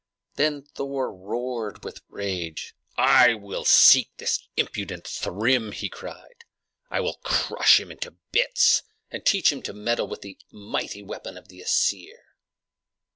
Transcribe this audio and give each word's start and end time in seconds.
Then 0.33 0.63
Thor 0.63 1.13
roared 1.15 1.83
with 1.83 2.01
rage. 2.09 2.73
"I 2.97 3.35
will 3.35 3.63
seek 3.63 4.09
this 4.17 4.39
impudent 4.57 5.05
Thrym!" 5.07 5.73
he 5.73 5.89
cried. 5.89 6.43
"I 6.89 6.99
will 7.01 7.19
crush 7.21 7.79
him 7.79 7.91
into 7.91 8.15
bits, 8.31 8.81
and 9.11 9.23
teach 9.23 9.51
him 9.51 9.61
to 9.61 9.73
meddle 9.73 10.07
with 10.07 10.21
the 10.23 10.39
weapon 10.51 11.37
of 11.37 11.49
the 11.49 11.59
Æsir!" 11.59 12.17